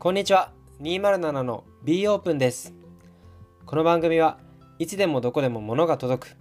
[0.00, 0.50] こんにちは。
[0.80, 2.72] 207の B オープンです。
[3.66, 4.38] この番組は
[4.78, 6.36] いつでもどこでも物が届く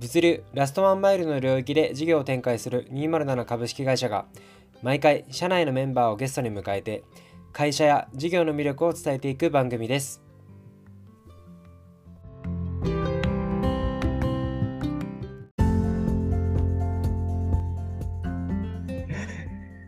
[0.00, 4.24] 物流ラストワンマイルの領域で事業を展開する207株式会社が
[4.80, 7.04] 毎回社内のメンバーをゲストに迎えて
[7.52, 10.22] 会社や事業の魅力を伝えていく番組です。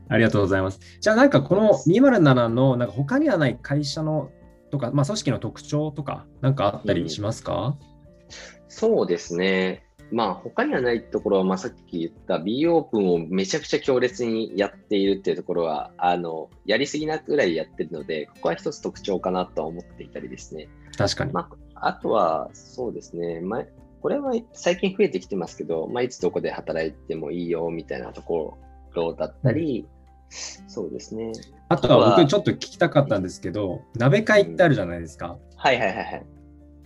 [0.09, 0.81] ありがとうございます。
[1.01, 4.31] じゃあなんかこの207のなんか他にはない会社の
[4.71, 8.31] とか、まあ、組織の特徴とかなんかあったりしますか、うん、
[8.69, 9.87] そうですね。
[10.13, 20.69] まあ他にはないところは、まあ、さっき言った B オープンをめちゃくちゃ強烈にやっているっていうところは、あの、やりすぎなくらいやってるので、ここは一つ特徴かなとは思っていたりですね。
[20.97, 21.33] 確かに。
[21.33, 23.41] まあ、あとは、そうですね。
[23.41, 23.65] まあ、
[24.01, 28.57] これは最近増えてきてますけど、まあ、いつどこで働いてもいいよみたいなとこ
[28.95, 29.89] ろだったり、
[30.31, 31.33] そうですね。
[31.69, 35.37] あとは僕ちょっと聞きたかったんですけど、鍋会ってあるじゃないですか。
[35.53, 36.27] うん、はいはいはいはい。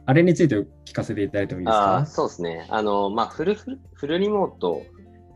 [0.07, 2.07] あれについて聞かせていただいてもいいですか？
[2.07, 2.67] そうですね。
[2.71, 4.83] あの、まあフルフル、フルリモート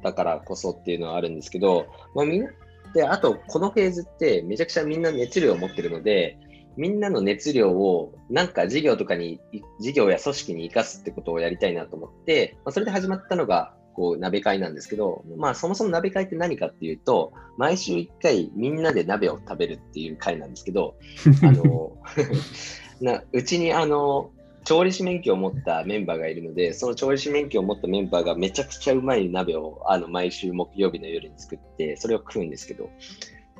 [0.03, 2.51] だからこそっていうのはあるんですけど、まあみんな、
[2.95, 6.39] で、あとこのフェーズってめちゃくちゃみんな熱量を持ってるので、
[6.77, 9.41] みんなの熱量をなんか事業とかに、
[9.81, 20.97] 事業や組織に生かすってことをやりたいなと思って、まあ、それで始まったのが、こう、鍋会なんですけど、まあ、そもそも鍋会って何かっていうと、毎週1回みんなで鍋を食べるっていう会なんですけど、
[21.43, 21.97] あの、
[23.01, 24.31] なうちにあの、
[24.65, 32.89] 調理師免許を持ったメンバーがいるので、その調理師免許を持ったメンバーがめちゃくちゃうまい鍋をあの毎週木曜日の夜に作って、それを食うんですけど、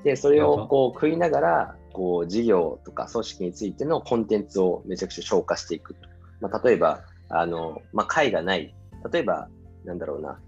[0.03, 5.95] で、それをこう食いながら、こう事業とか組織についてのコンテンツをめちゃくちゃ消化していく。
[6.41, 8.75] まあ、例えば、あの、まあ、会がない。
[9.13, 9.49] 例えば、
[9.85, 10.41] なんだろうな、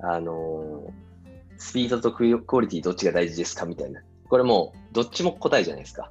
[0.00, 0.92] あの
[1.58, 3.66] スピードとクオリティどっちが大事ですか？
[3.66, 4.00] みたいな。
[4.28, 6.10] これもどっちも答えじゃないですか。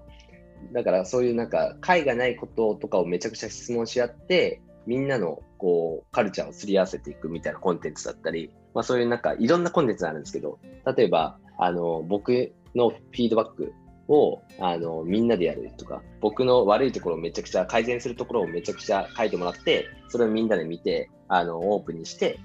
[0.74, 10.60] だからそういうなんか解がないこととかをめちゃくちゃ質問し合って、みんなのこうカルチャーをすり合わせていくみたいなコンテンツだったり、まあ、そういうなんかいろんなコンテンツがあるんですけど、
[10.96, 13.74] 例えばあの僕のフィードバック
[14.08, 22.40] をあのみんなでやるとか、僕の悪いところをめちゃくちゃ改善するところをめちゃくちゃ書いてもらって、それをみんなで見て、あのオープンにして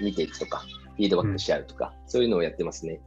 [0.00, 0.64] 見ていくとか、
[0.96, 3.00] フィードバックし合うとか、うん、そういうのをやってますね。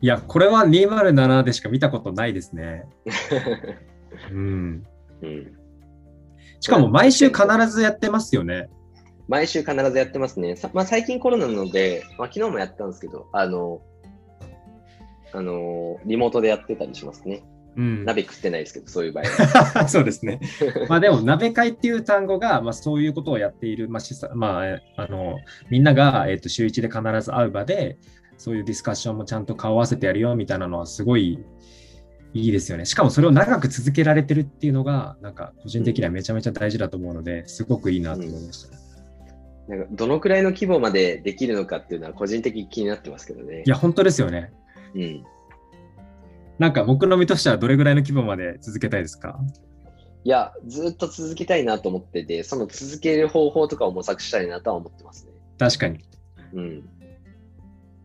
[0.00, 2.84] いや、これは207でしか見たことないですね。
[4.32, 4.84] うん。
[5.22, 5.52] うん、
[6.60, 8.70] しかも毎週必ずやってますよね。
[9.28, 10.56] 毎週必ずやってますね。
[10.72, 13.80] まあ、最近コロナなので、まあ、昨日もやったんですけど、あの、
[15.32, 17.44] あのリモートでやってたりしますね。
[17.76, 19.86] うん、鍋食ってないですけど、そういう場合は。
[19.88, 20.40] そうですね。
[20.88, 24.62] まあでも、鍋会っていう単語が、まあ、そういうことをやっている、まあま
[24.96, 25.38] あ、あの
[25.70, 27.98] みんなが、えーと、週1で必ず会う場で、
[28.38, 31.38] そういうディスカッションもちゃんと顔合わせてやるよみたいなのはすごい
[32.32, 32.86] いいですよね。
[32.86, 38.76] しかもそれを長く続けられてるっていうのが、なんか個人的にはめちゃめちゃ大事だと思うので、すごくいいなと思いました。
[39.68, 43.62] うん、なんかどのくらいの規模までできるのかっていうのは個人的に気になってますけどね。
[43.66, 44.52] いや、本当ですよね。
[44.94, 45.24] うん。
[46.60, 49.40] なんか目論みとしてはどれぐらいの規模まで続けたいですか？
[50.24, 55.32] いや、ずっと続けたいなと思ってて、その続ける方法とかを模索したいなとは思ってますね。
[55.58, 56.04] 確かに。
[56.52, 56.88] うん。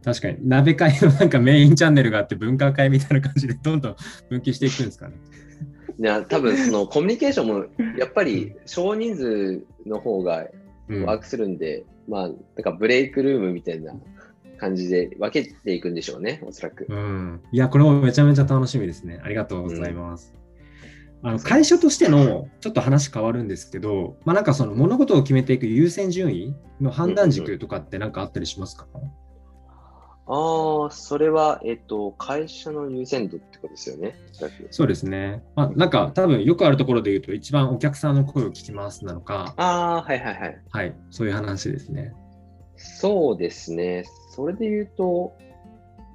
[0.06, 0.38] 確かに。
[0.42, 3.96] 鍋会のなんかメインチャンネルがあって文化会みたいな感じでどんどん
[4.30, 5.16] 分岐していくんですかね？
[6.00, 7.66] いや、多分そのコミュニケーションも
[8.00, 10.46] やっぱり少人数の方が
[10.88, 13.94] ワークするんで、うん、まあ、なんかブレイクルームみたいな
[14.58, 16.86] 感じで分けていくんでしょうね、おそらく。
[16.90, 17.42] うん。
[17.52, 19.20] いや、これもめちゃめちゃ楽しみですね。
[19.24, 20.34] ありがとうございます。
[21.24, 29.12] うん、あの会社としてのちょっと話変わるんですけど、まあ、なんかその物事を決めていく優先順位の判断軸とかって何かあったりしますか、うんうん
[30.28, 34.16] ああ、それは、えっと、会社の優先度ってことですよね。
[34.72, 35.44] そうですね。
[35.56, 39.54] まあ、なんか、多分よくあるところで言うと、一番お客さんの声を聞きますなのか。
[39.58, 40.62] ああ、はいはいはい。
[40.72, 42.14] はい、そういう話ですね。
[42.78, 44.04] そうですね。
[44.32, 45.34] それで言うと、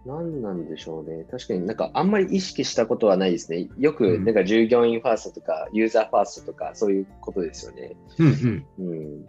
[0.06, 1.24] 何なんでしょうね。
[1.30, 3.68] 確かになんかあんまり意識したことはないですね。
[3.78, 7.96] よくなんか従業員ファーストとか、ユーザーファーストとかそういうことですよね。
[8.18, 8.26] うん、
[8.78, 9.26] うん、うん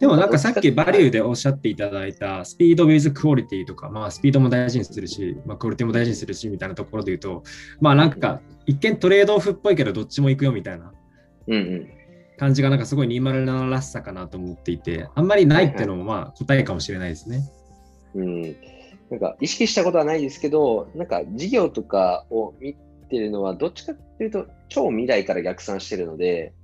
[0.00, 7.42] でもなんかさっきバリューでおっしゃっていただいたスピード with クオリティとか、まあスピードも大事にするし、まあクオリティも大事にするしみたいなところで言うと、
[7.82, 10.90] まあなんか一見トレードオフっぽいけどどっちも行くよみたいな
[12.40, 17.46] 感じがなんかすごい207らしさかなと思っていて、あんまりないっていうのもまあ答えかもしれないですね。
[18.14, 18.42] うん。
[19.10, 22.74] なんか意識したことはないですけど、なんか事業とかを見
[23.10, 26.54] てるのはどっちかっていうと超未来から逆算してるので、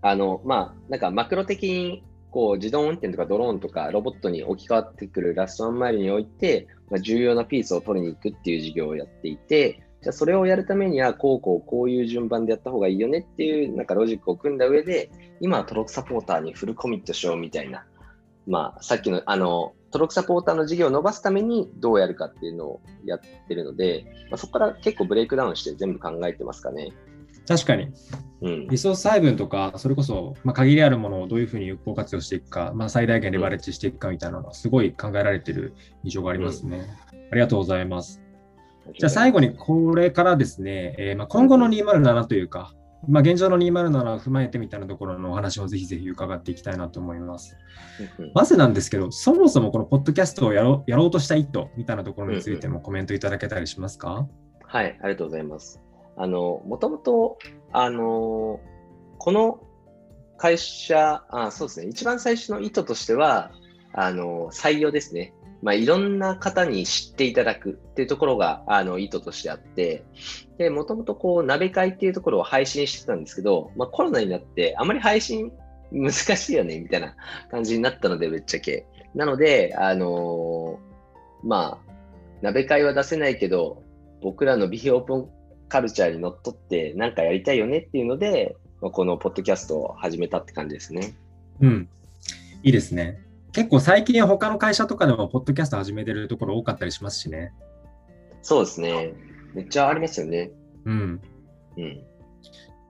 [0.00, 15.10] あの、まあ、なんかマクロ的にこう自動運転とかドローンとかロボットに置き換わってくるラストワンマイルにおいて、まあ、重要なピースを取りに行くっていう事業をやっていて、じゃあそれをやるためには、こうこうこういう順番でやった方がいいよねっていうなんかロジックを組んだ上で、
[15.40, 17.86] 今は登録サポーターにフルコミットしようみたいな、
[18.46, 26.92] まあ、さっきのあの登録サポーターの事業を伸ばすためにどうやるかっていうのをやってるので、まあ、そこから結構ブレイクダウンして全部考えてますかね。
[27.48, 27.88] 確かに。
[28.42, 36.86] うんリソース配分とか、それこそ、まあ、限りあるものをどういうふうに有効活用していくか、まあ、最大限レバレッジしていくかみたいなのは、すごい考えられている印象がありますね。
[37.30, 38.23] ありがとうございます。
[38.92, 42.74] じゃあ最後にこれからですね、えーまあ、今後の207というか、
[43.08, 47.56] まあ、現状の207を踏まえてみたいなところのお話をぜひぜひ伺っていきたいなと思います。
[48.18, 54.26] うんうんまずなんですけど、そもそもこのポッドキャストをやろうやろうとした意図みたいなところについてもコメントいただけたりしますか、
[54.66, 55.80] はい、ありがとうございます。
[56.16, 57.38] あの、もともと、
[57.72, 58.60] あの、
[59.18, 59.60] この
[60.36, 63.52] 会社、あ、そうですね、一番最初の意図としては、
[63.92, 65.32] あの、採用ですね。
[65.64, 70.04] まあ、いろんな方に知っていただくっていうところが、あの、意図としてあって、
[70.58, 75.50] で、もともとこう、鍋会っていうところを配信してたんですけど、まあ、コロナになって、あまり配信
[75.90, 77.16] 難しいよね、みたいな
[77.50, 78.84] 感じになったので、ぶっちゃけ。
[79.14, 80.78] なので、あの
[81.42, 81.92] まあ、
[82.42, 83.82] 鍋会は出せないけど、
[84.20, 85.28] 僕らの美容オープン
[85.70, 91.14] カルチャーにのっとって何かやりたいよねっていうので、まあ、このポッドキャストを始めたって感じですね。
[91.62, 91.88] うん。
[92.62, 93.23] いいですね。
[93.54, 97.52] 結構最近他の会社とかでもポッドキャスト始めてるところ多かったりしますしね。
[98.42, 99.14] そうですね。
[99.54, 100.50] めっちゃありますよね。
[100.84, 101.20] うん。
[101.76, 102.04] うん。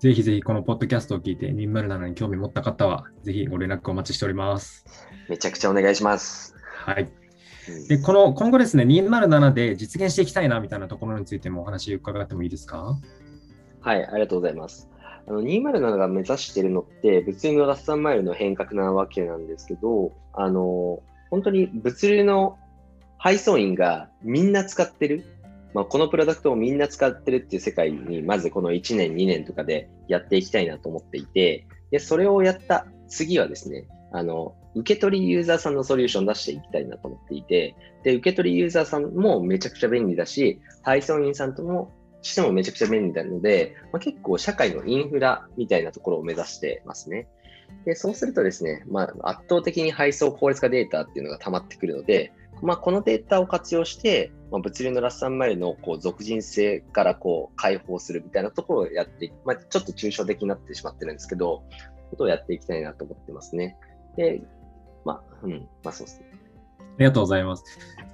[0.01, 4.87] ぜひぜひこのポッドキャストを聞いて207に興味持った方は、ぜひご連絡お待ちしております。
[5.29, 6.57] めちゃくちゃお願いします。
[6.65, 7.03] はい。
[7.03, 12.99] うんで、この今後ですね、207で実現していきたいなみたいなところについてもお話伺ってもいいですか？
[13.81, 14.91] はい、ありがとうございます。
[15.27, 22.59] あの207が目指してるのって、物流のラストマイルの変革なわけなんですけど、あの本当に物流の
[23.19, 25.25] 配送員がみんな使ってる、
[25.73, 41.93] まあ、このプロダクトをみんな使ってるっていう世界に、まずこの1年、2年とかでやっていきたいなと思っていて、でそれをやった次はですね、あの受け取りユーザーさんのソリューション出していきたいなと思っていて、で受け取りユーザーさんもめちゃくちゃ便利だし、配送員さんとも
[42.25, 47.29] してもめちゃくちゃ便利なので、まあ、結構社会のインフラみたいなところを目指してますね。
[47.85, 52.33] でそうするとですね、まあ、圧倒的に配送効率化データっていうのが溜まってくるので、
[52.63, 61.63] まあ、このデータを活用して、まあ、物流のラストマイルのこう俗人性からこう解放するみたいなところをやって、まあ、ちょっと抽象的になってしまってるんですけど、
[62.11, 63.77] ことをやっていきたいなと思ってますね。
[64.17, 64.41] で、
[65.05, 66.27] まあ、うん、まあそうですね。
[66.81, 67.65] ありがとうございます。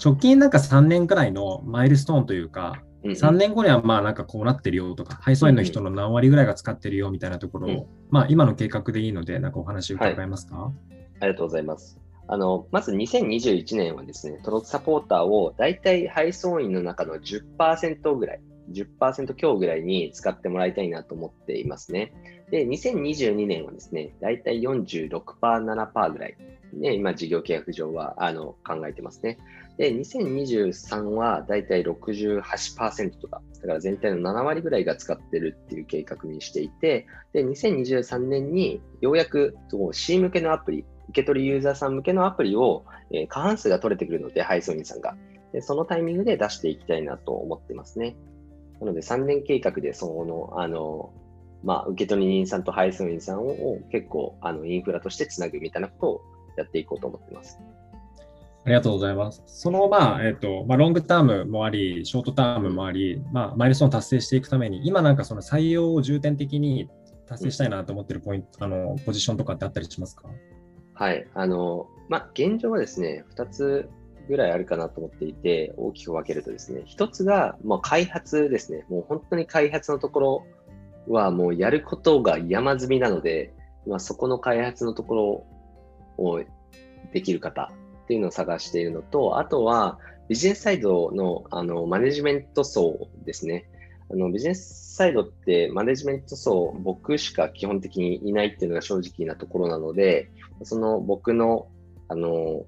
[0.02, 10.72] 直近なんか3年くらいのマイルストーンというか、うんうん3年後にはまあなんかこうなってるよとか、配送員の人の何割ぐらいが使ってるよみたいなところを、うんまあ今の計画でいいので、なんかお話伺えますか、
[11.20, 11.98] ありがとうございます。
[12.32, 22.12] あのまず2021年はですね、登録サポーターを大体配送員の中の10%ぐらい、10%強ぐらいに使ってもらいたいなと思っていますね。
[22.50, 25.10] で、2022年はですね、大体46%、
[25.40, 26.36] 7%ぐらい、
[26.72, 29.38] ね、今事業契約上はあの考えてますね。
[29.80, 39.56] で、2023は大体68%とか、だから全体の7割ぐらいが使ってるっていう計画にしていて、で、2023年にようやく
[39.92, 45.16] C 向けのアプリ、受け取りユーザーさん向けのアプリを、えー過半数が取れてくるので、配送員さんが。
[45.54, 48.18] で、そのタイミングで出していきたいなと思ってますね。
[48.82, 51.10] なので、3年計画で、その、あの、
[51.64, 56.20] まあ、受け取り人さんと配送員さんを結構、あの、インフラとしてつなぐみたいなことを
[56.58, 57.58] やっていこうと思ってます。
[58.64, 59.42] ありがとうございます。
[59.46, 66.88] その、まあ、えっ、と、まあ、ロングタームもあり、ショートタームもあり、まあ、マイルストーン達成していくために、今なんかその採用を重点的に
[67.26, 70.28] 達成したいなと思ってるポイント、あの、ポジションとかってあったりしますか？
[70.94, 71.26] はい。
[71.32, 73.88] あの、まあ、現状はですね、2つ
[74.28, 78.84] ぐらいあるかなと思っていて、大きく分けるとですね、1つが、まあ、開発ですね。
[78.90, 80.46] もう本当に開発のところ
[81.08, 83.54] は、もうやることが山積みなので、
[83.86, 86.40] まあ、そこの開発のところを
[87.12, 87.72] できる方
[88.10, 93.70] っていうのを探しているのと、あとは、ビジネスサイドのあのマネジメント層ですね。
[94.10, 100.28] あのビジネスサイドってマネジメント層、僕しか基本的にいないっていうのが正直なところなので、
[100.64, 101.68] その僕の
[102.08, 102.64] あの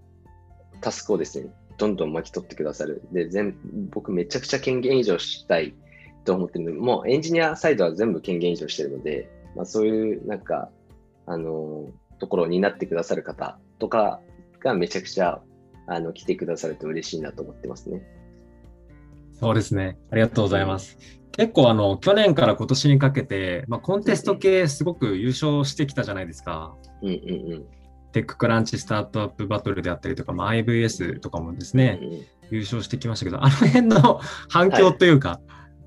[0.81, 3.03] タスクをですね、どんどん巻き取ってくださる。
[3.11, 3.57] で、全
[3.91, 5.75] 僕めちゃくちゃ権限移譲したい
[6.25, 10.71] と思ってるの、もうエンジニアサイドは全部権限移譲してるので、まあ、そういうなんか、
[11.27, 11.89] あの
[12.23, 14.21] ところになってくださる方とか
[14.63, 15.41] がめちゃくちゃ
[15.87, 18.03] あの来てくださると嬉しいなと思ってますね。
[19.39, 19.99] そうですね。
[20.11, 20.97] ありがとうございます。
[21.33, 26.75] 結構あの去年から今年にかけて、まあ、コンテスト系すごく優勝してきたじゃないですか。
[27.03, 27.65] うんうんうん。
[28.13, 35.41] テッククランチスタートアップバトルであったりとか、まあ、IVS とかもですね、うんうん優勝してきましたけど、あの辺の 反響というか、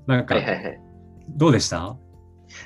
[0.08, 0.80] なんか、はいはいはい。
[1.28, 1.96] どうでした？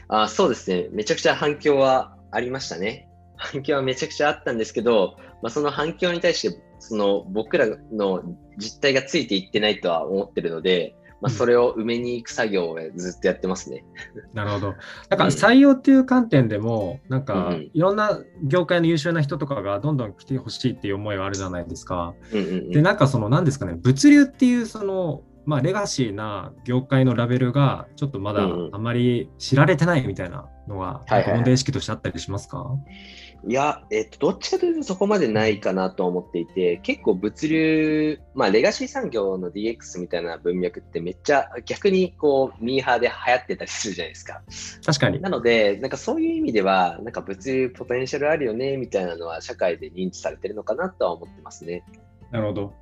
[0.08, 0.88] あそうですね。
[0.90, 3.09] めちゃくちゃ反響はありましたね。
[3.40, 8.22] 反響はめちゃくちゃあったんですけど、まあ、その反響に対して、その僕らの
[8.58, 13.84] 実態がついていってないとは思ってるので、まあ、それを埋めに行く作業をずっとやってますね。
[14.32, 14.74] なるほど。
[15.10, 22.14] なんか採用っていう観点でも、なんかうんいろんな業界の優秀な人とかがどんどん来てほしいっていう思いはあるじゃないですか。
[22.32, 32.70] で、なんかその何ですかね、物流っていうその、まあ、レガシーな業界のラベルがちょっとまだあまり知られてないみたいなのが、問題意識としてあったりしますか、
[33.48, 44.42] いや、えっと、どっちかというとそこまでないかなと思っていて、結構物流、まあ、レガシー産業の DX みたいな文脈ってめっちゃ逆にこう、ミーハーで流行ってたりするじゃないですか。
[44.86, 45.20] 確かに。
[45.20, 51.82] なので、なんかそういう意味では、なんか物流ポテンシャルあるよね、みたいなのは社会で認知されてるのかなとは思ってますね。
[52.30, 52.72] なるほど。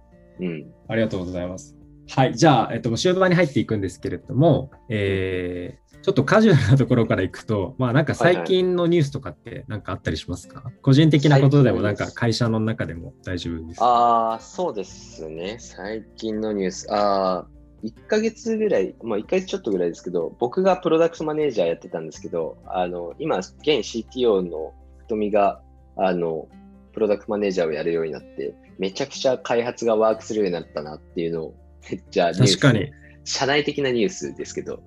[0.40, 0.70] うん。
[0.88, 1.77] ありがとうございます。
[2.10, 2.34] はい。
[2.34, 13.82] じゃあ、えっと、終盤に入っていくんですけれども、えーちょっとカジュアルなところからいくと、まあなんか最近のニュースとかってなんかあったりしますか、個人的なことでもなんか会社の中でも大丈夫です。
[13.82, 15.56] ああ、そうですね。
[15.58, 16.86] 最近のニュース。
[16.90, 17.46] ああ、
[17.82, 24.72] 1ヶ月ぐらい、まあ1ヶ月ちょっとぐらいですけど、僕がプロダクトマネージャーやってたんですけど、あの、今、現 CTO の
[25.08, 25.60] 瞳が、
[25.96, 26.48] あの、
[26.92, 31.54] プロダクトマネージャーをやるようになって、めちゃくちゃ開発がワークするようになったなっていうのを、
[31.90, 32.84] めっちゃニュース確かに。
[32.84, 32.90] い
[33.24, 34.82] 社内的なニュースですけど、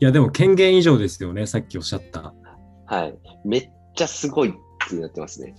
[0.00, 2.34] や、でも権限以上ですよね、さっきおっしゃった。
[2.86, 3.14] はい。
[3.44, 4.52] めっちゃすごいっ
[4.88, 5.54] てなってますね。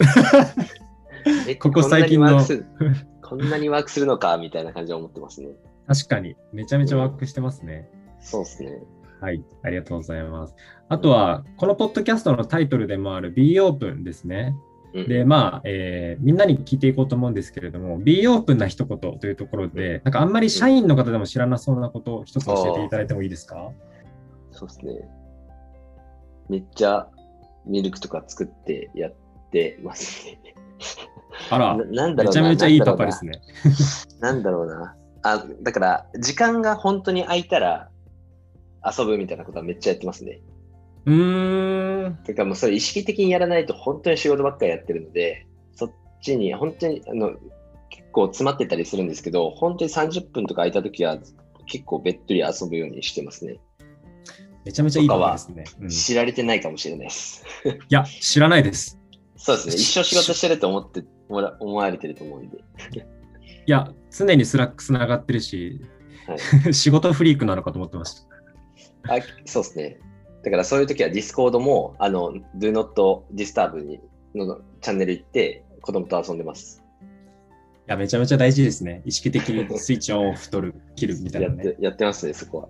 [1.48, 2.66] えここ最近のこんなにワークする
[3.22, 5.50] こんなにワークするのかみたいな感じで思ってますね。
[5.88, 7.88] 確かに、めちゃめちゃワークしてますね。
[8.20, 8.82] そうですね。
[9.22, 10.56] はい、ありがとうございます。
[10.90, 14.56] あとは、このポッドキャストのタイトルでもある B オープンですね。
[14.94, 23.72] うんで、まあ、えーみんなに聞いていこうと思うんですけれども、B オープンな一言というところで、なんかあんまり社員の方でも知らなそうなことを一つ教えていただいてもいいですか？
[24.52, 24.94] そうですね。
[26.50, 27.08] めっちゃ
[27.66, 29.14] ミルクとか作ってやっ
[29.52, 30.40] てますね。
[31.50, 32.34] あら、ななんだろうな。
[32.34, 33.42] めちゃめちゃいいパパですね。
[34.20, 34.96] なんだろうな。
[35.24, 37.90] あ、だから、時間が本当に空いたら
[38.84, 40.42] 遊ぶみたいなことはめっちゃやってますね。
[41.06, 45.92] うーん、てかもうそれ意識的にやらないと本当に仕事ばっかりやってるので、そっ
[46.22, 47.32] ちに本当にあの
[47.90, 51.18] 結構詰まってたりするんですけど、本当に30分とか空いた時は
[51.66, 53.58] 結構べっとり遊ぶようにしてますね。
[54.64, 55.64] めちゃめちゃいいパパですね。
[55.80, 57.44] うんい知られてないかもしれないです。
[57.90, 59.00] や、知らないです。
[59.38, 59.74] そうですね。
[59.76, 62.58] 一生仕事してると思ってもら思われてると思うんで。
[63.66, 65.82] いや、常に Slack つながってるし、
[66.28, 68.16] はい、 仕事フリークなのかと思ってまし
[69.08, 69.16] た。
[69.16, 70.00] あそうですね。
[70.44, 74.00] だからそういう時は Discord も、あの、Do Not Disturb に
[74.36, 76.84] のチャンネル行って子供と遊んでます。
[77.02, 77.04] い
[77.88, 79.02] や、めちゃめちゃ大事ですね。
[79.06, 81.64] 意識的にスイッチオンオフ取る、切るみたいなね。
[81.66, 82.70] やってやってますね、そこは。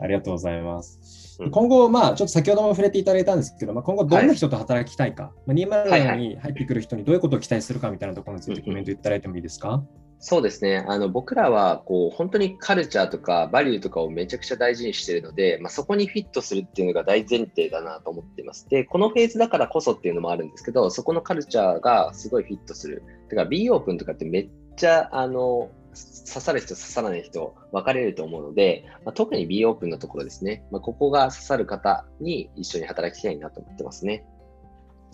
[0.00, 0.98] ありがとうございます。
[1.40, 9.82] うん今後、まあ、ちょっと先ほども触れていただいたんですけど、まあ、今後どんな人と働きたいか、まあ、207に入ってくる人にどういうことを期待するかみたいなところについてコメントいただいてもいいですか、
[10.18, 10.84] そうですね。
[10.88, 18.68] あの僕らはこう本当にカルチャーとかバリューとかをめちゃくちゃ大事にしているので、まあ、そこにフィットするっていうのが大前提だなと思ってます。
[18.68, 23.02] で、このフェーズだからこそっていうのもあるんですけど、そこのカルチャーがすごいフィットする。
[23.28, 30.64] だから B オープンとかってめっちゃあの刺さる人、刺さらない人分かれると思うので、まあ、特に B オープンのところですね。
[30.70, 34.24] まあ、ここが刺さる方に一緒に働きたいなと思ってますね。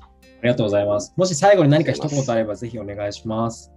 [0.00, 1.12] ありがとうございます。
[1.16, 3.72] もし最後に何か一言あればぜひお願いします。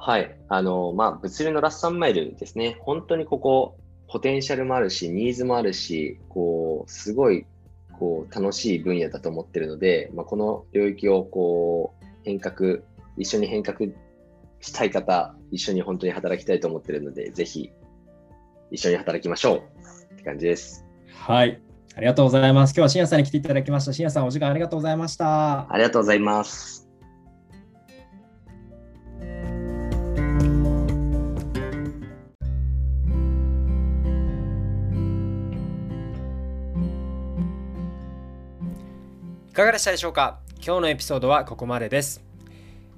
[0.00, 0.34] はい。
[0.48, 2.78] あの、まあ、物流のラスト3マイルですね。
[2.80, 3.76] 本当にここ、
[4.08, 7.46] ポテンシャルもあるし、ニーズもあるし、こう、すごい、
[7.98, 12.78] こう、楽しい分野だと思ってるので、まあ、この領域を、こう、変革、
[13.18, 13.90] 一緒に変革
[14.60, 17.70] したい方、一緒に本当に働きたいと思ってるので、ぜひ、
[18.70, 20.86] 一緒に働きましょうって感じです。
[21.14, 21.60] はい。
[21.94, 22.70] ありがとうございます。
[22.70, 23.92] 今日は深夜さんに来ていただきました。
[23.92, 25.70] 深夜さん、お時間ありがとうございました。
[25.70, 26.89] ありがとうございます。
[39.50, 40.38] いかがでしたでしょうか？
[40.64, 42.22] 今日のエピソードはここまでです。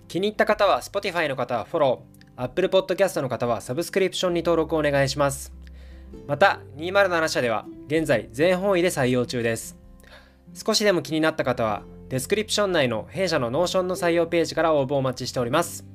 [0.06, 5.50] 気に入った方は Spotify の方はフォロー、Apple Podcast の方はサブスクリプションに登録をお願いします。
[6.26, 9.78] また、207社では現在全方位で採用中です。
[10.52, 15.86] 少しでも気になった方は、デスクリプション内の弊社の Notion の採用ページから応募をお待ちしております。